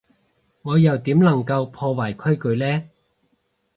[0.63, 2.89] 我又點能夠破壞規矩呢？